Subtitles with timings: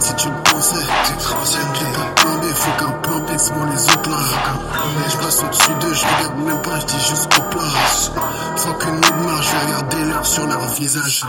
[0.00, 0.86] si tu me pensais.
[1.04, 4.16] Tu te renseignes, j'ai pas plan B, faut qu'un plan B moi les autres là.
[4.96, 7.62] Mais j'passe au-dessus d'eux, j'regarde même pas, j'dis juste au plat.
[8.56, 11.24] Faut qu'une autre marche, j'vais regarder l'heure sur leur visage.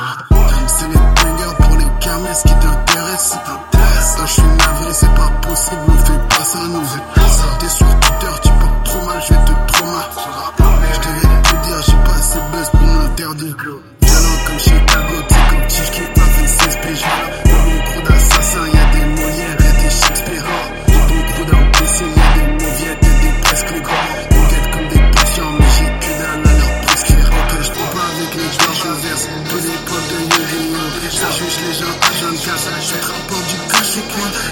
[0.67, 3.37] C'est les bangers pour les gamins, qui t'intéresse.
[4.17, 5.58] Quand j'suis navré, c'est pas possible,
[13.29, 13.79] pour m'interdire.
[14.01, 17.03] Violent comme Chicago, t'es comme Chief qui pas fait 16 PJ.
[17.45, 20.45] Dans mon crew d'assassins, y'a des Molières et des Shakespeare.
[20.87, 24.09] Dans ton crew d'imbéciles, y'a des mauviettes et des presque grands.
[24.31, 27.29] On guette comme des patients, mais j'ai que dalle à leur prescrire.
[27.29, 30.89] Ok, j'prends pas avec les joueurs, je verse tous les potes de Yérémon.
[31.11, 32.67] Ça juge les gens à jeune casse.
[32.81, 33.58] Je rapport du.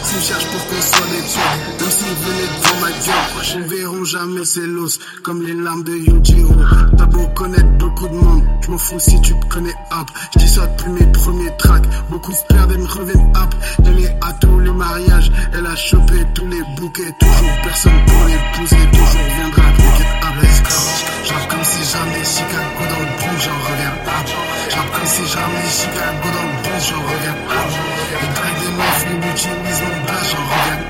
[0.08, 4.06] S'ils cherchent pour qu'on soit des tueurs, même s'ils venaient devant ma gueule, ne verront
[4.06, 6.56] jamais ces l'os comme les larmes de Yujiro.
[6.98, 10.08] T'as beau connaître beaucoup de monde, je m'en fous si tu te connais hop.
[10.34, 13.56] Je dis ça depuis mes premiers tracks, beaucoup se perdent et me reviennent hop.
[13.80, 18.90] Donné à tous les mariages, elle a chopé tous les bouquets, toujours personne pour l'épouser,
[18.92, 19.64] toujours viendra
[25.38, 27.70] J'rappe comme si jamais Chicago dans le blues, j'en reviens hop.
[28.22, 30.87] Les dragues des meufs, les utilisent mon bas, j'en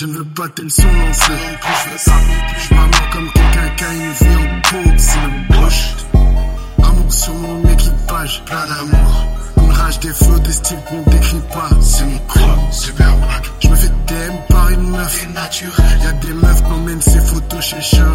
[0.00, 1.32] Je ne veux pas tes leçons lancées.
[1.32, 2.68] Non plus, je veux ça plus.
[2.68, 4.94] Je m'amour comme quelqu'un qui a une vie en couple.
[4.96, 5.94] C'est le bouche.
[6.84, 9.26] Amour sur mon équipage, plein d'amour.
[9.56, 11.70] Une rage des flots, des styles qu'on décrit pas.
[11.80, 13.50] C'est mon crew, super black.
[13.58, 15.18] Je me fais DM par une meuf.
[15.20, 15.98] C'est naturel.
[16.04, 18.07] Y'a des meufs qui emmènent ses photos chez chirurgien.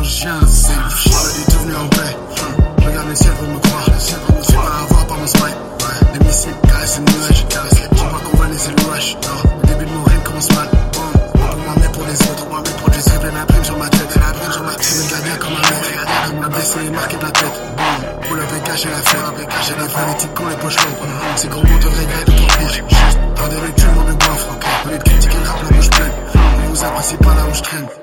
[16.25, 17.61] Comme la blessé et marqué de la tête.
[17.77, 18.27] Bon.
[18.27, 19.19] Pour le cacher la fer.
[19.27, 20.07] Après cacher la fer.
[20.07, 20.75] Les types qui ont les poches.
[21.35, 22.67] Ces gros mots de regret de ton.
[22.67, 22.83] Juste.
[23.35, 24.57] Pas des lectures, mon de goffre.
[24.85, 26.11] Au lieu de critiquer le rap, la bouche pleine.
[26.35, 28.02] On vous apprécie pas là où je traîne.